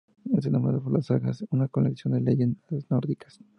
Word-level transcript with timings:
Está 0.35 0.49
nombrado 0.49 0.81
por 0.81 0.93
las 0.93 1.05
sagas, 1.05 1.45
una 1.51 1.67
colección 1.67 2.13
de 2.15 2.21
leyendas 2.21 2.89
nórdicas. 2.89 3.39